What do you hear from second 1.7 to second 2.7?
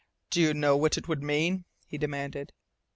he demanded.